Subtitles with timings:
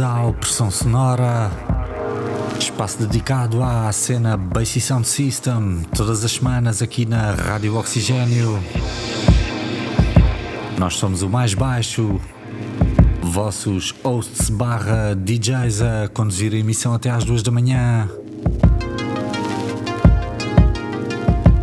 [0.00, 1.50] Ao Pressão Sonora,
[2.58, 8.62] espaço dedicado à cena Bass Sound System, todas as semanas aqui na Rádio Oxigênio.
[10.78, 12.20] Nós somos o mais baixo,
[13.22, 18.08] vossos hosts barra DJs a conduzir a emissão até às duas da manhã.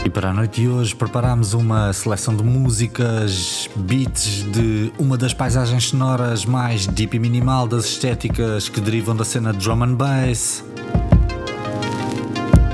[0.05, 5.33] E para a noite de hoje preparamos uma seleção de músicas, beats de uma das
[5.33, 10.63] paisagens sonoras mais deep e minimal das estéticas que derivam da cena drum and bass,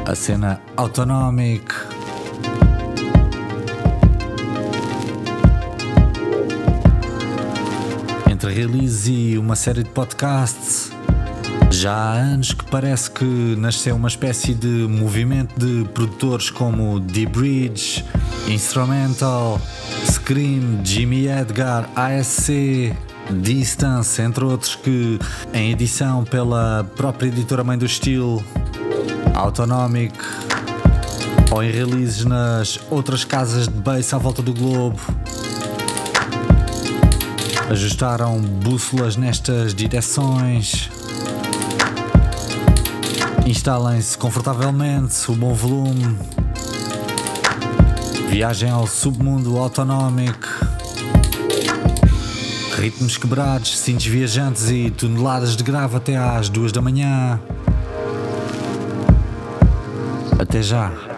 [0.06, 1.74] a cena autonomic.
[8.30, 10.92] Entre releases e uma série de podcasts,
[11.72, 18.04] já há anos que parece que nasceu uma espécie de movimento de produtores como D-Bridge,
[18.48, 19.60] Instrumental,
[20.06, 22.94] Scream, Jimmy Edgar, ASC,
[23.42, 25.18] Distance, entre outros que,
[25.54, 28.44] em edição pela própria editora mãe do estilo,
[29.34, 30.14] Autonomic,
[31.52, 35.00] ou em releases nas outras casas de bass à volta do globo,
[37.70, 41.01] ajustaram bússolas nestas direções.
[43.52, 46.18] Instalem-se confortavelmente, o bom volume.
[48.30, 50.48] Viagem ao submundo autonómico.
[52.78, 57.42] Ritmos quebrados, cintos viajantes e toneladas de grave até às duas da manhã.
[60.40, 61.11] Até já.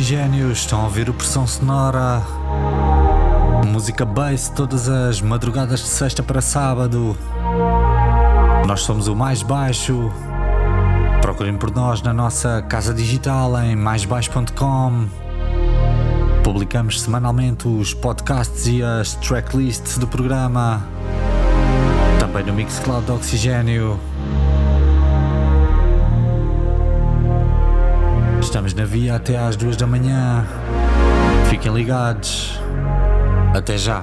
[0.00, 2.22] Oxigênio, estão a ouvir o Pressão Sonora.
[3.66, 7.14] Música bass todas as madrugadas de sexta para sábado.
[8.66, 10.10] Nós somos o Mais Baixo.
[11.20, 15.06] Procurem por nós na nossa casa digital em maisbaixo.com.
[16.42, 20.82] Publicamos semanalmente os podcasts e as tracklists do programa.
[22.18, 24.00] Também no Mixcloud do Oxigênio.
[28.50, 30.44] Estamos na via até às duas da manhã.
[31.48, 32.60] Fiquem ligados.
[33.54, 34.02] Até já.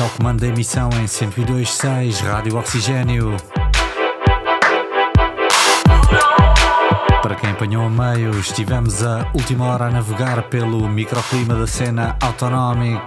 [0.00, 3.36] ao comando da emissão em 102.6 Rádio Oxigênio.
[7.20, 12.16] Para quem apanhou a meio, estivemos a última hora a navegar pelo microclima da cena
[12.20, 13.04] Autonomic.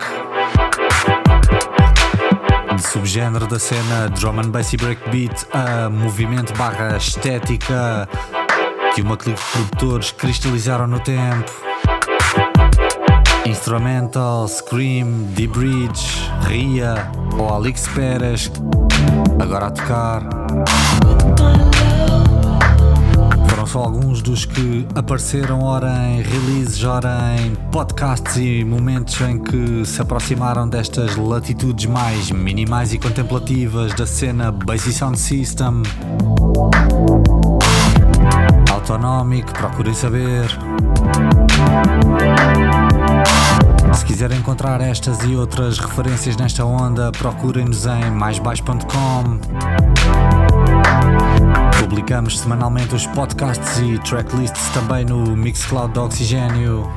[2.76, 8.08] De subgénero da cena drum and bass e breakbeat a movimento barra estética
[8.94, 11.71] que uma clique de produtores cristalizaram no tempo.
[13.46, 18.52] Instrumental, Scream, D-Bridge, Ria ou Alix Pérez,
[19.40, 20.24] agora a tocar.
[23.50, 29.40] Foram só alguns dos que apareceram ora em releases, ora em podcasts e momentos em
[29.40, 35.82] que se aproximaram destas latitudes mais minimais e contemplativas da cena Basic Sound System.
[38.72, 40.48] Autonomic, procurem saber.
[44.22, 49.40] Se quiserem encontrar estas e outras referências nesta onda, procurem-nos em maisbaixo.com.
[51.80, 56.88] Publicamos semanalmente os podcasts e tracklists também no Mixcloud do Oxigênio.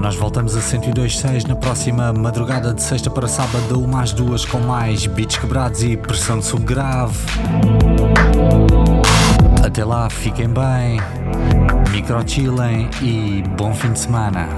[0.00, 4.46] Nós voltamos a 102.6 na próxima madrugada de sexta para sábado, da uma às duas,
[4.46, 7.18] com mais beats quebrados e pressão de subgrave.
[9.66, 11.00] Até lá, fiquem bem,
[11.90, 14.48] micro chillem e bom fim de semana.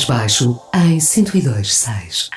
[0.00, 2.30] Mais baixo em 102.6.